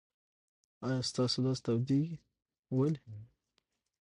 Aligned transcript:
آیا 0.85 0.99
ستاسو 1.09 1.37
لاس 1.45 1.59
تودیږي؟ 1.65 2.17
ولې؟ 2.75 3.01